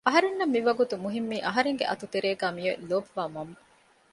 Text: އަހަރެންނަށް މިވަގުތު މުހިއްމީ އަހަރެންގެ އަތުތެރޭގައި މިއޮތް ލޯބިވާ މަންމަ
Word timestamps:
އަހަރެންނަށް 0.07 0.53
މިވަގުތު 0.55 0.95
މުހިއްމީ 1.03 1.37
އަހަރެންގެ 1.47 1.85
އަތުތެރޭގައި 1.87 2.55
މިއޮތް 2.57 2.83
ލޯބިވާ 2.89 3.23
މަންމަ 3.33 3.59